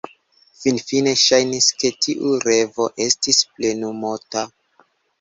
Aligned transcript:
Finfine 0.61 1.13
ŝajnis 1.25 1.69
ke 1.85 1.93
tiu 2.07 2.33
revo 2.49 2.91
estis 3.09 3.45
plenumota. 3.55 4.49